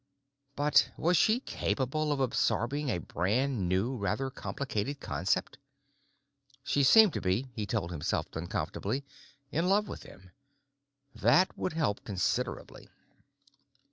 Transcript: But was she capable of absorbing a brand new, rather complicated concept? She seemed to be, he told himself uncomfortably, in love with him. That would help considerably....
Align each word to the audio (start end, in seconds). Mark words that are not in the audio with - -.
But 0.55 0.89
was 0.97 1.15
she 1.15 1.41
capable 1.41 2.11
of 2.11 2.19
absorbing 2.19 2.89
a 2.89 2.97
brand 2.97 3.69
new, 3.69 3.95
rather 3.95 4.31
complicated 4.31 4.99
concept? 4.99 5.59
She 6.63 6.81
seemed 6.81 7.13
to 7.13 7.21
be, 7.21 7.51
he 7.53 7.67
told 7.67 7.91
himself 7.91 8.25
uncomfortably, 8.33 9.03
in 9.51 9.69
love 9.69 9.87
with 9.87 10.01
him. 10.01 10.31
That 11.13 11.55
would 11.55 11.73
help 11.73 12.03
considerably.... 12.03 12.89